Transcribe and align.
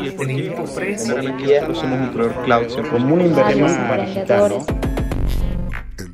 Y 0.00 0.06
el 0.06 0.50
nosotros 0.50 1.78
somos 1.78 2.00
un 2.00 2.12
proveedor 2.12 2.44
cloud 2.44 2.90
como 2.90 3.14
una 3.14 3.24
inversión 3.24 3.76
para 3.88 4.06
digital, 4.06 4.52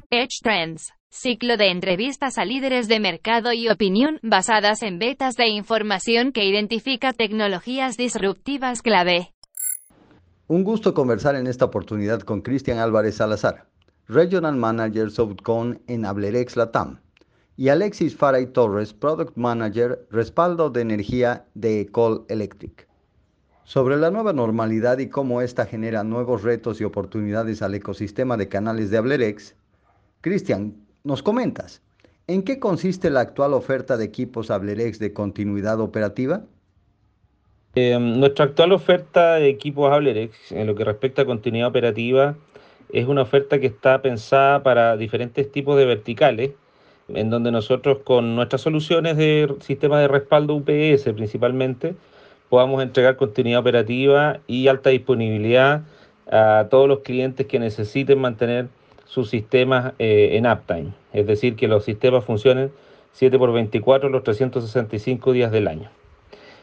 Edge 0.08 0.38
Trends, 0.42 0.92
ciclo 1.10 1.56
de 1.58 1.70
entrevistas 1.70 2.38
a 2.38 2.44
líderes 2.44 2.88
de 2.88 3.00
mercado 3.00 3.52
y 3.52 3.68
opinión 3.68 4.18
basadas 4.22 4.82
en 4.82 4.98
betas 4.98 5.36
de 5.36 5.48
información 5.48 6.32
que 6.32 6.46
identifica 6.46 7.12
tecnologías 7.12 7.96
disruptivas 7.96 8.80
clave. 8.80 9.34
Un 10.46 10.64
gusto 10.64 10.94
conversar 10.94 11.34
en 11.36 11.46
esta 11.46 11.66
oportunidad 11.66 12.20
con 12.20 12.40
Cristian 12.40 12.78
Álvarez 12.78 13.16
Salazar, 13.16 13.66
Regional 14.08 14.56
Manager 14.56 15.10
Softcon 15.10 15.82
en 15.86 16.06
Ablerex 16.06 16.56
Latam, 16.56 17.00
y 17.56 17.68
Alexis 17.68 18.16
Faray 18.16 18.46
Torres, 18.46 18.94
Product 18.94 19.36
Manager 19.36 20.06
Respaldo 20.10 20.70
de 20.70 20.80
Energía 20.80 21.46
de 21.54 21.82
Ecol 21.82 22.24
Electric. 22.28 22.91
Sobre 23.64 23.96
la 23.96 24.10
nueva 24.10 24.32
normalidad 24.32 24.98
y 24.98 25.08
cómo 25.08 25.40
esta 25.40 25.66
genera 25.66 26.02
nuevos 26.02 26.42
retos 26.42 26.80
y 26.80 26.84
oportunidades 26.84 27.62
al 27.62 27.74
ecosistema 27.74 28.36
de 28.36 28.48
canales 28.48 28.90
de 28.90 28.98
Ablerex, 28.98 29.54
Cristian, 30.20 30.74
nos 31.04 31.22
comentas, 31.22 31.80
¿en 32.26 32.42
qué 32.42 32.58
consiste 32.58 33.08
la 33.08 33.20
actual 33.20 33.54
oferta 33.54 33.96
de 33.96 34.04
equipos 34.04 34.50
Ablerex 34.50 34.98
de 34.98 35.12
continuidad 35.12 35.80
operativa? 35.80 36.42
Eh, 37.74 37.98
nuestra 37.98 38.46
actual 38.46 38.72
oferta 38.72 39.34
de 39.36 39.48
equipos 39.48 39.92
Ablerex 39.92 40.52
en 40.52 40.66
lo 40.66 40.74
que 40.74 40.84
respecta 40.84 41.22
a 41.22 41.24
continuidad 41.24 41.68
operativa 41.68 42.36
es 42.92 43.06
una 43.06 43.22
oferta 43.22 43.58
que 43.58 43.68
está 43.68 44.02
pensada 44.02 44.62
para 44.62 44.96
diferentes 44.96 45.50
tipos 45.50 45.78
de 45.78 45.86
verticales, 45.86 46.50
en 47.08 47.30
donde 47.30 47.50
nosotros 47.50 47.98
con 48.04 48.36
nuestras 48.36 48.60
soluciones 48.60 49.16
de 49.16 49.54
sistema 49.60 50.00
de 50.00 50.08
respaldo 50.08 50.54
UPS 50.54 51.04
principalmente, 51.14 51.94
podamos 52.52 52.82
entregar 52.82 53.16
continuidad 53.16 53.60
operativa 53.60 54.40
y 54.46 54.68
alta 54.68 54.90
disponibilidad 54.90 55.84
a 56.30 56.66
todos 56.70 56.86
los 56.86 56.98
clientes 56.98 57.46
que 57.46 57.58
necesiten 57.58 58.18
mantener 58.18 58.68
sus 59.06 59.30
sistemas 59.30 59.94
eh, 59.98 60.32
en 60.32 60.46
uptime, 60.46 60.92
es 61.14 61.26
decir, 61.26 61.56
que 61.56 61.66
los 61.66 61.86
sistemas 61.86 62.26
funcionen 62.26 62.70
7 63.12 63.38
por 63.38 63.54
24 63.54 64.10
los 64.10 64.22
365 64.22 65.32
días 65.32 65.50
del 65.50 65.66
año. 65.66 65.88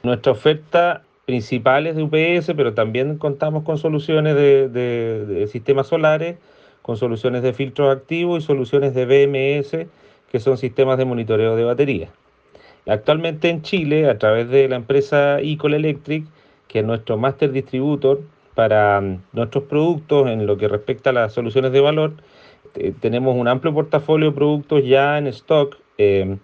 Nuestra 0.04 0.34
oferta 0.34 1.02
principal 1.26 1.88
es 1.88 1.96
de 1.96 2.04
UPS, 2.04 2.52
pero 2.56 2.76
también 2.76 3.18
contamos 3.18 3.64
con 3.64 3.80
soluciones 3.80 4.36
de, 4.36 5.48
sistemas 5.52 5.88
solares, 5.88 6.38
con 6.84 6.98
soluciones 6.98 7.42
de 7.42 7.52
filtros 7.54 7.98
activos 7.98 8.44
y 8.44 8.46
soluciones 8.46 8.94
de 8.94 9.06
BMS, 9.08 9.88
que 10.32 10.40
son 10.40 10.60
sistemas 10.60 11.00
de 11.00 11.06
monitoreo 11.06 11.56
de 11.56 11.64
batería. 11.64 12.10
Actualmente 12.88 13.50
en 13.50 13.62
Chile, 13.62 14.10
a 14.10 14.18
través 14.18 14.50
de 14.50 14.68
la 14.68 14.76
empresa 14.76 15.40
Ecol 15.42 15.74
Electric, 15.74 16.26
que 16.68 16.80
es 16.80 16.86
nuestro 16.86 17.18
master 17.18 17.52
distributor 17.52 18.22
para 18.56 19.02
mm, 19.02 19.22
nuestros 19.34 19.66
productos 19.66 20.30
en 20.30 20.46
lo 20.46 20.58
que 20.58 20.68
respecta 20.68 21.10
a 21.10 21.14
las 21.14 21.34
soluciones 21.34 21.72
de 21.72 21.82
valor, 21.82 22.14
eh, 22.76 22.94
tenemos 23.00 23.36
un 23.36 23.48
amplio 23.48 23.74
portafolio 23.74 24.30
de 24.30 24.36
productos 24.36 24.86
ya 24.86 25.18
en 25.18 25.28
stock 25.28 25.78
eh, 25.98 26.38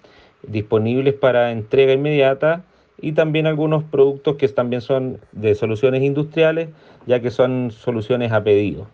disponibles 0.44 1.14
para 1.14 1.52
entrega 1.52 1.94
inmediata 1.94 2.64
y 3.00 3.12
también 3.12 3.48
algunos 3.48 3.84
productos 3.84 4.36
que 4.38 4.48
también 4.48 4.82
son 4.82 5.20
de 5.32 5.56
soluciones 5.56 6.02
industriales, 6.02 6.70
ya 7.06 7.22
que 7.22 7.32
son 7.32 7.72
soluciones 7.72 8.32
a 8.32 8.44
pedido. 8.44 8.88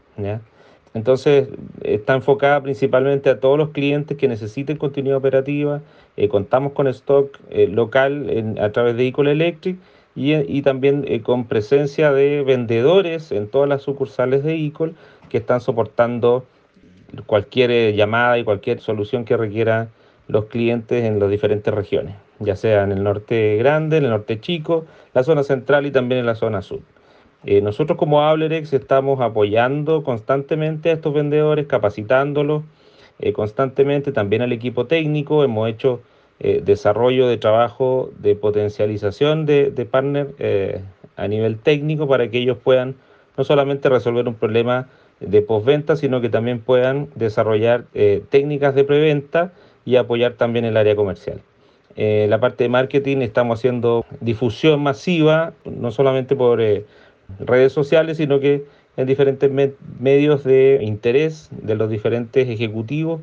Entonces, 0.94 1.48
está 1.84 2.16
enfocada 2.16 2.62
principalmente 2.62 3.30
a 3.30 3.40
todos 3.40 3.58
los 3.58 3.70
clientes 3.70 4.18
que 4.18 4.28
necesiten 4.28 4.78
continuidad 4.78 5.18
operativa. 5.18 5.82
Eh, 6.18 6.28
contamos 6.28 6.74
con 6.74 6.88
stock 6.88 7.40
local 7.70 8.56
a 8.60 8.70
través 8.72 8.98
de 8.98 9.08
Ecol 9.08 9.30
Electric 9.30 9.78
y, 10.16 10.34
y 10.34 10.62
también 10.62 11.06
con 11.24 11.46
presencia 11.46 12.12
de 12.12 12.44
vendedores 12.44 13.32
en 13.32 13.48
todas 13.48 13.70
las 13.70 13.82
sucursales 13.82 14.44
de 14.44 14.56
Ecol 14.56 14.96
que 15.30 15.38
están 15.38 15.62
soportando 15.62 16.46
cualquier 17.26 17.72
eh, 17.72 17.94
llamada 17.94 18.38
y 18.38 18.44
cualquier 18.44 18.80
solución 18.80 19.26
que 19.26 19.38
requiera 19.38 19.90
los 20.28 20.46
clientes 20.46 21.04
en 21.04 21.20
las 21.20 21.30
diferentes 21.30 21.74
regiones, 21.74 22.16
ya 22.40 22.56
sea 22.56 22.84
en 22.84 22.92
el 22.92 23.04
norte 23.04 23.58
grande, 23.58 23.98
en 23.98 24.06
el 24.06 24.12
norte 24.12 24.40
chico, 24.40 24.86
la 25.14 25.24
zona 25.24 25.44
central 25.44 25.86
y 25.86 25.92
también 25.92 26.20
en 26.20 26.26
la 26.26 26.36
zona 26.36 26.62
sur. 26.62 26.80
Eh, 27.46 27.62
nosotros 27.62 27.98
como 27.98 28.22
Ablerex 28.22 28.74
estamos 28.74 29.20
apoyando 29.22 30.04
constantemente 30.04 30.90
a 30.90 30.94
estos 30.94 31.14
vendedores, 31.14 31.68
capacitándolos 31.68 32.64
eh, 33.20 33.34
constantemente, 33.34 34.12
también 34.12 34.42
al 34.42 34.52
equipo 34.52 34.86
técnico, 34.86 35.44
hemos 35.44 35.70
hecho 35.70 36.02
desarrollo 36.64 37.28
de 37.28 37.38
trabajo 37.38 38.10
de 38.18 38.34
potencialización 38.34 39.46
de, 39.46 39.70
de 39.70 39.86
partner 39.86 40.34
a 41.16 41.28
nivel 41.28 41.60
técnico 41.60 42.08
para 42.08 42.32
que 42.32 42.40
ellos 42.40 42.58
puedan 42.58 42.96
no 43.38 43.44
solamente 43.44 43.90
resolver 43.90 44.28
un 44.28 44.34
problema 44.34 44.88
de 45.20 45.42
postventa, 45.42 45.96
sino 45.96 46.20
que 46.20 46.30
también 46.30 46.60
puedan 46.60 47.08
desarrollar 47.16 47.86
eh, 47.94 48.24
técnicas 48.30 48.76
de 48.76 48.84
preventa 48.84 49.54
y 49.86 49.96
apoyar 49.96 50.34
también 50.34 50.66
el 50.66 50.78
área 50.78 50.96
comercial. 50.96 51.42
Eh, 51.96 52.26
la 52.30 52.40
parte 52.40 52.64
de 52.64 52.70
marketing 52.70 53.18
estamos 53.18 53.60
haciendo 53.60 54.06
difusión 54.20 54.82
masiva, 54.82 55.54
no 55.66 55.92
solamente 55.92 56.36
por 56.36 56.62
eh, 56.62 56.86
redes 57.40 57.74
sociales, 57.74 58.18
sino 58.18 58.40
que 58.40 58.66
en 58.98 59.08
diferentes 59.08 59.50
medios 60.00 60.44
de 60.44 60.80
interés 60.82 61.50
de 61.52 61.76
los 61.76 61.90
diferentes 61.90 62.50
ejecutivos 62.50 63.22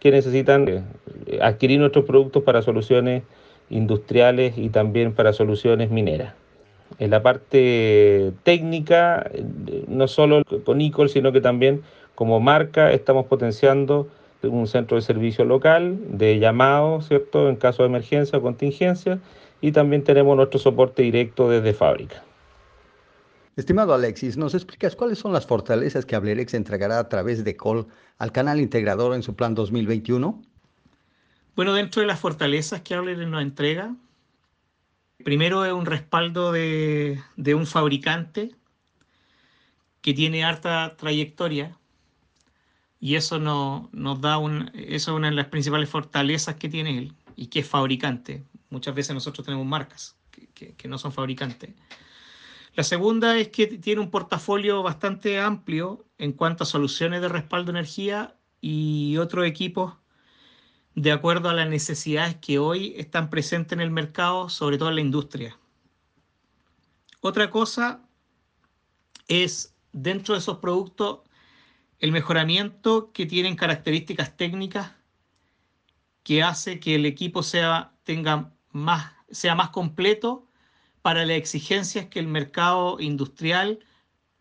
que 0.00 0.10
necesitan 0.10 0.86
adquirir 1.40 1.80
nuestros 1.80 2.04
productos 2.04 2.42
para 2.44 2.62
soluciones 2.62 3.24
industriales 3.68 4.56
y 4.56 4.68
también 4.68 5.12
para 5.12 5.32
soluciones 5.32 5.90
mineras 5.90 6.34
en 6.98 7.10
la 7.10 7.22
parte 7.22 8.32
técnica, 8.42 9.30
no 9.86 10.08
solo 10.08 10.42
con 10.64 10.80
ICOL, 10.80 11.08
sino 11.08 11.32
que 11.32 11.40
también 11.40 11.82
como 12.14 12.40
marca 12.40 12.92
estamos 12.92 13.26
potenciando 13.26 14.08
un 14.42 14.66
centro 14.66 14.96
de 14.96 15.02
servicio 15.02 15.44
local 15.44 15.98
de 16.08 16.38
llamado, 16.38 17.00
¿cierto?, 17.02 17.48
en 17.48 17.56
caso 17.56 17.82
de 17.82 17.88
emergencia 17.88 18.38
o 18.38 18.42
contingencia, 18.42 19.18
y 19.60 19.72
también 19.72 20.04
tenemos 20.04 20.36
nuestro 20.36 20.58
soporte 20.58 21.02
directo 21.02 21.50
desde 21.50 21.72
fábrica. 21.72 22.22
Estimado 23.58 23.92
Alexis, 23.92 24.36
¿nos 24.36 24.54
explicas 24.54 24.94
cuáles 24.94 25.18
son 25.18 25.32
las 25.32 25.46
fortalezas 25.46 26.06
que 26.06 26.14
Ablerex 26.14 26.54
entregará 26.54 26.98
a 26.98 27.08
través 27.08 27.44
de 27.44 27.56
COL 27.56 27.88
al 28.18 28.32
canal 28.32 28.60
integrador 28.60 29.14
en 29.14 29.22
su 29.22 29.34
plan 29.34 29.54
2021? 29.54 30.42
Bueno, 31.56 31.74
dentro 31.74 32.00
de 32.00 32.06
las 32.06 32.20
fortalezas 32.20 32.82
que 32.82 32.94
Ablerex 32.94 33.28
nos 33.28 33.42
entrega, 33.42 33.94
Primero 35.24 35.64
es 35.64 35.72
un 35.72 35.84
respaldo 35.84 36.52
de, 36.52 37.20
un 37.36 37.66
fabricante 37.66 38.54
que 40.00 40.14
tiene 40.14 40.44
harta 40.44 40.96
trayectoria 40.96 41.76
y 43.00 43.16
eso 43.16 43.40
no, 43.40 43.90
nos 43.92 44.20
da 44.20 44.38
un, 44.38 44.70
eso 44.74 45.10
es 45.10 45.16
una 45.16 45.30
de 45.30 45.34
las 45.34 45.46
principales 45.46 45.88
fortalezas 45.88 46.54
que 46.54 46.68
tiene 46.68 46.98
él 46.98 47.14
y 47.34 47.48
que 47.48 47.60
es 47.60 47.68
fabricante. 47.68 48.44
Muchas 48.70 48.94
veces 48.94 49.12
nosotros 49.12 49.44
tenemos 49.44 49.66
marcas 49.66 50.16
que, 50.54 50.74
que 50.74 50.88
no 50.88 50.98
son 50.98 51.12
fabricantes. 51.12 51.70
La 52.78 52.84
segunda 52.84 53.36
es 53.36 53.48
que 53.48 53.66
tiene 53.66 54.00
un 54.00 54.08
portafolio 54.08 54.84
bastante 54.84 55.40
amplio 55.40 56.06
en 56.16 56.32
cuanto 56.32 56.62
a 56.62 56.66
soluciones 56.68 57.20
de 57.20 57.28
respaldo 57.28 57.72
de 57.72 57.78
energía 57.80 58.36
y 58.60 59.16
otros 59.16 59.46
equipos 59.46 59.94
de 60.94 61.10
acuerdo 61.10 61.48
a 61.48 61.54
las 61.54 61.68
necesidades 61.68 62.36
que 62.36 62.60
hoy 62.60 62.94
están 62.96 63.30
presentes 63.30 63.72
en 63.72 63.80
el 63.80 63.90
mercado, 63.90 64.48
sobre 64.48 64.78
todo 64.78 64.90
en 64.90 64.94
la 64.94 65.00
industria. 65.00 65.58
Otra 67.20 67.50
cosa 67.50 68.08
es 69.26 69.74
dentro 69.92 70.34
de 70.34 70.38
esos 70.38 70.58
productos 70.58 71.22
el 71.98 72.12
mejoramiento 72.12 73.10
que 73.10 73.26
tienen 73.26 73.56
características 73.56 74.36
técnicas 74.36 74.92
que 76.22 76.44
hace 76.44 76.78
que 76.78 76.94
el 76.94 77.06
equipo 77.06 77.42
sea, 77.42 77.96
tenga 78.04 78.52
más, 78.70 79.14
sea 79.32 79.56
más 79.56 79.70
completo 79.70 80.47
para 81.02 81.24
las 81.24 81.36
exigencias 81.36 82.06
que 82.06 82.18
el 82.18 82.26
mercado 82.26 83.00
industrial 83.00 83.80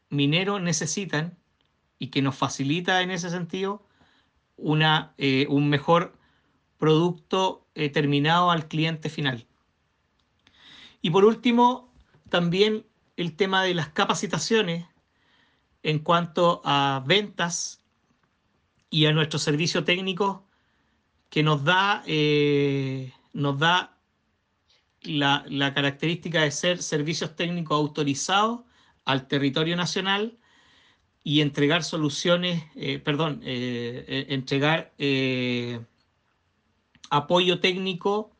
minero 0.10 0.60
necesitan 0.60 1.38
y 2.00 2.08
que 2.08 2.22
nos 2.22 2.36
facilita 2.36 3.02
en 3.02 3.12
ese 3.12 3.30
sentido 3.30 3.86
una, 4.56 5.14
eh, 5.18 5.46
un 5.50 5.70
mejor 5.70 6.18
producto 6.78 7.68
eh, 7.76 7.90
terminado 7.90 8.52
al 8.52 8.68
cliente 8.68 9.10
final. 9.10 9.48
Y 11.02 11.10
por 11.10 11.26
último, 11.26 11.94
también 12.30 12.86
el 13.16 13.36
tema 13.36 13.64
de 13.64 13.74
las 13.74 13.90
capacitaciones 13.90 14.86
en 15.84 16.00
cuanto 16.00 16.62
a 16.66 17.04
ventas 17.06 17.82
y 18.90 19.06
a 19.06 19.14
nuestro 19.14 19.40
servicio 19.40 19.84
técnico 19.84 20.46
que 21.30 21.44
nos 21.44 21.64
da, 21.64 22.04
eh, 22.08 23.14
nos 23.34 23.60
da 23.60 23.97
la, 25.08 25.74
característica 25.74 26.42
de 26.42 26.52
ser 26.52 26.84
servicios 26.84 27.36
técnicos 27.36 27.76
autorizados 27.78 28.62
al 29.06 29.28
territorio 29.28 29.76
nacional 29.76 30.38
y 31.24 31.42
entregar 31.42 31.84
soluciones, 31.84 32.64
eh, 32.76 33.00
perdón, 33.00 33.42
entregar 33.44 34.94
apoyo 37.10 37.60
técnico 37.60 38.32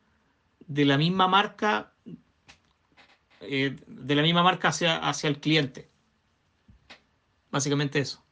de 0.66 0.84
la 0.84 0.98
misma 0.98 1.28
marca 1.28 1.92
eh, 3.40 3.76
de 3.86 4.14
la 4.14 4.22
misma 4.22 4.42
marca 4.42 4.68
hacia, 4.68 4.96
hacia 4.96 5.28
el 5.28 5.38
cliente. 5.38 5.88
Básicamente 7.50 8.00
eso. 8.00 8.22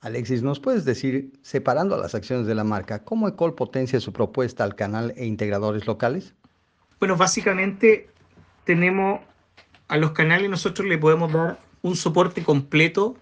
Alexis, 0.00 0.42
¿nos 0.42 0.58
puedes 0.58 0.84
decir, 0.84 1.32
separando 1.42 1.96
las 1.96 2.14
acciones 2.14 2.46
de 2.46 2.56
la 2.56 2.64
marca, 2.64 3.04
cómo 3.04 3.28
Ecol 3.28 3.54
potencia 3.54 4.00
su 4.00 4.12
propuesta 4.12 4.64
al 4.64 4.74
canal 4.74 5.14
e 5.16 5.26
integradores 5.26 5.86
locales? 5.86 6.34
Bueno, 7.02 7.16
básicamente 7.16 8.10
tenemos 8.62 9.22
a 9.88 9.96
los 9.96 10.12
canales, 10.12 10.48
nosotros 10.48 10.86
le 10.86 10.98
podemos 10.98 11.32
dar 11.32 11.58
un 11.80 11.96
soporte 11.96 12.44
completo 12.44 13.16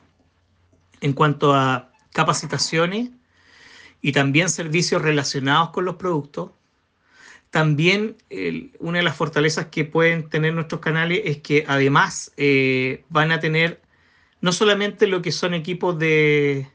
en 1.01 1.15
cuanto 1.15 1.55
a 1.55 1.91
capacitaciones 2.13 3.09
y 4.03 4.13
también 4.13 4.51
servicios 4.51 5.01
relacionados 5.01 5.71
con 5.71 5.87
los 5.87 5.97
productos. 5.97 6.51
También 7.49 8.19
una 8.81 8.99
de 8.99 9.03
las 9.03 9.17
fortalezas 9.17 9.69
que 9.69 9.87
pueden 9.87 10.29
tener 10.29 10.53
nuestros 10.53 10.83
canales 10.83 11.23
es 11.25 11.39
que 11.39 11.65
además 11.67 12.33
eh, 12.37 13.05
van 13.09 13.33
a 13.33 13.41
tener 13.41 13.81
no 14.43 14.53
solamente 14.53 15.07
lo 15.07 15.23
que 15.23 15.33
son 15.33 15.55
equipos 15.55 15.99
de, 15.99 16.69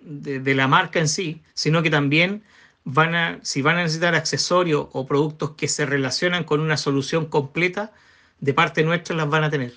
de, 0.00 0.54
la 0.56 0.66
marca 0.66 0.98
en 0.98 1.06
sí, 1.06 1.44
sino 1.54 1.80
que 1.84 1.90
también 1.90 2.42
van 2.84 3.14
a, 3.14 3.38
si 3.42 3.62
van 3.62 3.76
a 3.76 3.82
necesitar 3.82 4.14
accesorios 4.14 4.88
o 4.92 5.06
productos 5.06 5.52
que 5.52 5.68
se 5.68 5.86
relacionan 5.86 6.44
con 6.44 6.60
una 6.60 6.76
solución 6.76 7.26
completa, 7.26 7.92
de 8.40 8.54
parte 8.54 8.82
nuestra 8.82 9.16
las 9.16 9.28
van 9.28 9.44
a 9.44 9.50
tener. 9.50 9.74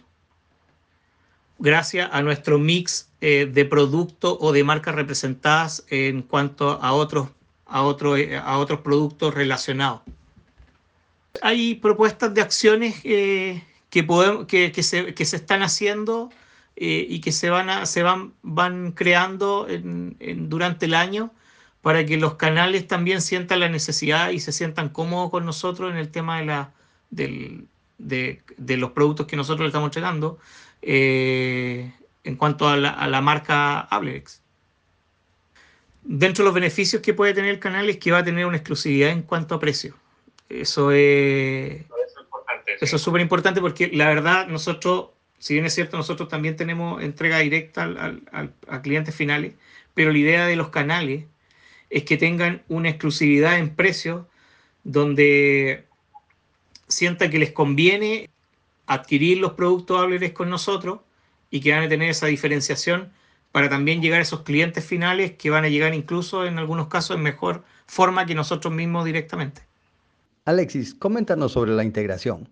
Gracias 1.59 2.09
a 2.11 2.21
nuestro 2.21 2.59
mix 2.59 3.09
eh, 3.21 3.45
de 3.51 3.65
productos 3.65 4.37
o 4.39 4.51
de 4.51 4.63
marcas 4.63 4.95
representadas 4.95 5.85
en 5.89 6.21
cuanto 6.21 6.81
a 6.81 6.93
otros, 6.93 7.29
a, 7.65 7.81
eh, 8.17 8.37
a 8.37 8.57
otros 8.57 8.79
productos 8.81 9.33
relacionados. 9.33 10.01
Hay 11.41 11.75
propuestas 11.75 12.33
de 12.33 12.41
acciones 12.41 12.95
eh, 13.03 13.63
que, 13.89 14.03
podemos, 14.03 14.45
que, 14.45 14.71
que, 14.71 14.83
se, 14.83 15.13
que 15.13 15.25
se 15.25 15.37
están 15.37 15.63
haciendo 15.63 16.29
eh, 16.75 17.05
y 17.07 17.21
que 17.21 17.31
se 17.31 17.49
van, 17.49 17.69
a, 17.69 17.85
se 17.85 18.01
van, 18.01 18.33
van 18.41 18.93
creando 18.93 19.67
en, 19.69 20.17
durante 20.49 20.87
el 20.87 20.95
año 20.95 21.31
para 21.83 22.05
que 22.05 22.15
los 22.15 22.35
canales 22.35 22.87
también 22.87 23.21
sientan 23.21 23.59
la 23.59 23.67
necesidad 23.67 24.31
y 24.31 24.39
se 24.39 24.53
sientan 24.53 24.87
cómodos 24.87 25.29
con 25.29 25.45
nosotros 25.45 25.91
en 25.91 25.97
el 25.97 26.09
tema 26.09 26.39
de, 26.39 26.45
la, 26.45 26.71
del, 27.09 27.67
de, 27.97 28.41
de, 28.57 28.77
los 28.77 28.91
productos 28.91 29.27
que 29.27 29.35
nosotros 29.35 29.65
le 29.65 29.67
estamos 29.67 29.87
entregando 29.87 30.39
eh, 30.81 31.91
en 32.23 32.37
cuanto 32.37 32.69
a 32.69 32.77
la, 32.77 32.89
a 32.89 33.05
la 33.09 33.19
marca 33.19 33.81
Ablerex. 33.81 34.41
Dentro 36.03 36.43
de 36.43 36.45
los 36.45 36.55
beneficios 36.55 37.01
que 37.01 37.13
puede 37.13 37.33
tener 37.33 37.51
el 37.51 37.59
canal 37.59 37.89
es 37.89 37.97
que 37.97 38.13
va 38.13 38.19
a 38.19 38.23
tener 38.23 38.45
una 38.45 38.55
exclusividad 38.55 39.09
en 39.09 39.23
cuanto 39.23 39.55
a 39.55 39.59
precio. 39.59 39.93
Eso 40.47 40.93
es... 40.93 41.83
Eso 42.79 42.95
es 42.95 43.01
súper 43.01 43.19
importante 43.19 43.59
porque 43.59 43.89
la 43.89 44.07
verdad 44.07 44.47
nosotros 44.47 45.09
si 45.37 45.55
bien 45.55 45.65
es 45.65 45.73
cierto, 45.73 45.97
nosotros 45.97 46.29
también 46.29 46.55
tenemos 46.55 47.03
entrega 47.03 47.39
directa 47.39 47.91
a 48.69 48.81
clientes 48.81 49.13
finales, 49.13 49.53
pero 49.93 50.13
la 50.13 50.17
idea 50.17 50.47
de 50.47 50.55
los 50.55 50.69
canales 50.69 51.25
es 51.93 52.05
que 52.05 52.17
tengan 52.17 52.63
una 52.69 52.89
exclusividad 52.89 53.59
en 53.59 53.75
precios 53.75 54.25
donde 54.83 55.85
sientan 56.87 57.29
que 57.29 57.37
les 57.37 57.51
conviene 57.51 58.31
adquirir 58.87 59.37
los 59.37 59.53
productos 59.53 60.01
Hableres 60.01 60.33
con 60.33 60.49
nosotros 60.49 61.01
y 61.51 61.61
que 61.61 61.71
van 61.71 61.83
a 61.83 61.89
tener 61.89 62.09
esa 62.09 62.25
diferenciación 62.25 63.13
para 63.51 63.69
también 63.69 64.01
llegar 64.01 64.19
a 64.19 64.23
esos 64.23 64.41
clientes 64.41 64.83
finales 64.83 65.33
que 65.33 65.51
van 65.51 65.65
a 65.65 65.69
llegar 65.69 65.93
incluso 65.93 66.47
en 66.47 66.57
algunos 66.57 66.87
casos 66.87 67.15
en 67.15 67.21
mejor 67.21 67.63
forma 67.85 68.25
que 68.25 68.33
nosotros 68.33 68.73
mismos 68.73 69.05
directamente. 69.05 69.61
Alexis, 70.45 70.95
coméntanos 70.95 71.51
sobre 71.51 71.73
la 71.73 71.83
integración. 71.83 72.49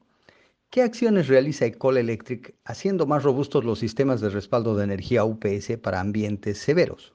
¿Qué 0.70 0.84
acciones 0.84 1.28
realiza 1.28 1.66
Ecol 1.66 1.98
Electric 1.98 2.54
haciendo 2.64 3.08
más 3.08 3.24
robustos 3.24 3.66
los 3.66 3.80
sistemas 3.80 4.22
de 4.22 4.30
respaldo 4.30 4.76
de 4.76 4.84
energía 4.84 5.26
UPS 5.26 5.78
para 5.82 6.00
ambientes 6.00 6.60
severos? 6.60 7.14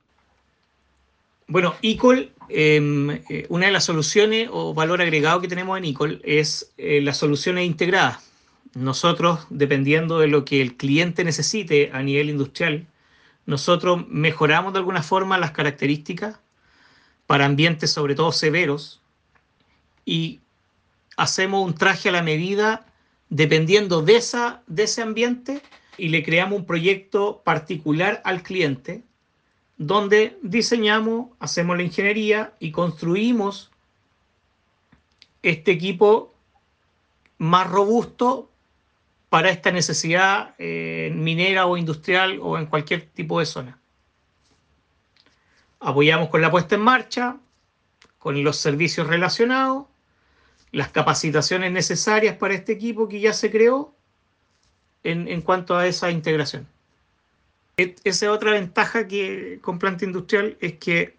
Bueno, 1.49 1.77
Ecol, 1.81 2.33
em, 2.49 3.11
eh, 3.11 3.47
una 3.51 3.67
de 3.67 3.73
las 3.73 3.85
soluciones 3.85 4.49
o 4.51 4.75
valor 4.75 5.01
agregado 5.01 5.41
que 5.41 5.47
tenemos 5.47 5.79
en 5.79 5.85
Ecol 5.85 6.21
es 6.25 6.73
eh, 6.77 7.01
las 7.01 7.19
soluciones 7.19 7.65
integradas. 7.67 8.29
Nosotros, 8.75 9.47
dependiendo 9.49 10.19
de 10.19 10.27
lo 10.27 10.45
que 10.45 10.61
el 10.61 10.77
cliente 10.77 11.23
necesite 11.23 11.91
a 11.93 12.03
nivel 12.03 12.31
industrial, 12.31 12.89
nosotros 13.47 14.09
mejoramos 14.09 14.73
de 14.73 14.81
alguna 14.81 15.05
forma 15.05 15.39
las 15.39 15.53
características 15.53 16.41
para 17.29 17.47
ambientes 17.47 17.93
sobre 17.93 18.17
todo 18.17 18.33
severos 18.33 19.01
y 20.05 20.41
hacemos 21.17 21.65
un 21.65 21.75
traje 21.75 22.09
a 22.09 22.13
la 22.13 22.23
medida 22.23 22.87
dependiendo 23.29 24.03
de 24.03 24.17
ese 24.17 25.03
ambiente 25.03 25.63
y 25.97 26.09
le 26.09 26.25
creamos 26.25 26.59
un 26.59 26.67
proyecto 26.67 27.43
particular 27.45 28.21
al 28.25 28.43
cliente 28.43 29.06
donde 29.77 30.39
diseñamos, 30.43 31.31
hacemos 31.39 31.77
la 31.77 31.83
ingeniería 31.83 32.55
y 32.59 32.73
construimos 32.73 33.71
este 35.43 35.73
equipo 35.73 36.35
más 37.39 37.69
robusto 37.69 38.51
para 39.29 39.51
esta 39.51 39.71
necesidad 39.71 40.55
eh, 40.59 41.13
minera 41.15 41.67
o 41.67 41.77
industrial 41.77 42.39
o 42.41 42.59
en 42.59 42.67
cualquier 42.67 43.07
tipo 43.07 43.39
de 43.41 43.47
zona. 43.47 43.79
Apoyamos 45.81 46.31
con 46.31 46.41
la 46.41 46.51
puesta 46.51 46.75
en 46.75 46.81
marcha, 46.81 47.37
con 48.19 48.43
los 48.43 48.57
servicios 48.57 49.07
relacionados 49.07 49.87
las 50.73 50.91
capacitaciones 50.91 51.73
necesarias 51.73 52.37
para 52.37 52.55
este 52.55 52.73
equipo 52.73 53.09
que 53.09 53.19
ya 53.19 53.33
se 53.33 53.51
creó 53.51 53.95
en, 55.05 55.41
cuanto 55.41 55.75
a 55.77 55.87
esa 55.87 56.11
integración. 56.11 56.67
Esa 57.77 58.33
otra 58.33 58.53
ventaja 58.53 59.07
que 59.07 59.59
con 59.61 59.79
planta 59.79 60.07
industrial 60.07 60.57
es 60.63 60.79
que 60.79 61.15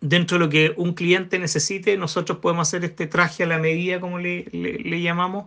dentro 0.00 0.36
de 0.36 0.44
lo 0.44 0.50
que 0.50 0.74
un 0.76 0.94
cliente 0.94 1.38
necesite, 1.38 1.96
nosotros 1.96 2.38
podemos 2.38 2.66
hacer 2.66 2.84
este 2.84 3.06
traje 3.06 3.44
a 3.44 3.46
la 3.46 3.58
medida, 3.58 4.00
como 4.00 4.18
le, 4.18 4.50
llamamos, 5.00 5.46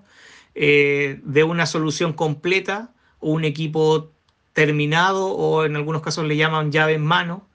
eh, 0.56 1.20
de 1.24 1.44
una 1.44 1.66
solución 1.66 2.14
completa 2.14 2.94
o 3.20 3.32
un 3.32 3.44
equipo 3.44 4.12
terminado 4.54 5.28
o 5.28 5.66
en 5.66 5.76
algunos 5.76 6.02
casos 6.02 6.26
le 6.26 6.38
llaman 6.38 6.72
llave 6.72 6.94
en 6.94 7.04
mano, 7.04 7.46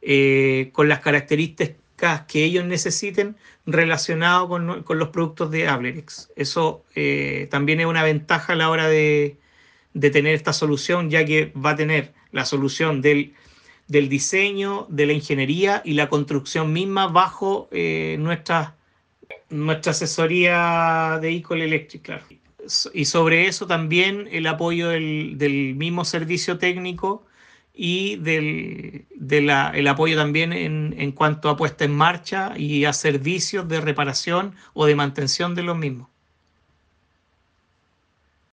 eh, 0.00 0.70
con 0.72 0.88
las 0.88 1.00
características 1.00 2.22
que 2.22 2.44
ellos 2.44 2.64
necesiten 2.64 3.36
relacionado 3.66 4.48
con, 4.48 4.84
con 4.84 4.98
los 4.98 5.10
productos 5.10 5.50
de 5.50 5.68
Ablerex. 5.68 6.30
Eso 6.34 6.82
eh, 6.94 7.46
también 7.50 7.80
es 7.80 7.86
una 7.86 8.04
ventaja 8.04 8.54
a 8.54 8.56
la 8.56 8.70
hora 8.70 8.88
de, 8.88 9.36
de, 9.94 10.10
tener 10.10 10.34
esta 10.34 10.52
solución, 10.52 11.10
ya 11.10 11.24
que 11.24 11.52
va 11.56 11.70
a 11.70 11.76
tener 11.76 12.12
la 12.32 12.44
solución 12.44 13.00
del, 13.00 13.34
del 13.86 14.08
diseño, 14.08 14.86
de 14.88 15.06
la 15.06 15.12
ingeniería 15.12 15.82
y 15.84 15.94
la 15.94 16.08
construcción 16.08 16.72
misma 16.72 17.08
bajo 17.08 17.68
eh, 17.70 18.16
nuestra, 18.18 18.76
nuestra 19.50 19.92
asesoría 19.92 21.18
de 21.20 21.34
Ecol 21.34 21.62
Electric. 21.62 22.02
Claro. 22.02 22.24
Y 22.92 23.04
sobre 23.06 23.46
eso 23.46 23.66
también 23.66 24.28
el 24.30 24.46
apoyo 24.46 24.88
del, 24.88 25.38
del 25.38 25.74
mismo 25.74 26.04
servicio 26.04 26.58
técnico 26.58 27.24
y 27.78 28.16
del 28.16 29.06
de 29.14 29.38
el 29.38 29.86
apoyo 29.86 30.16
también 30.16 30.52
en, 30.52 30.96
en 30.98 31.12
cuanto 31.12 31.48
a 31.48 31.56
puesta 31.56 31.84
en 31.84 31.94
marcha 31.94 32.52
y 32.56 32.84
a 32.84 32.92
servicios 32.92 33.68
de 33.68 33.80
reparación 33.80 34.56
o 34.74 34.84
de 34.84 34.96
mantención 34.96 35.54
de 35.54 35.62
los 35.62 35.78
mismos. 35.78 36.08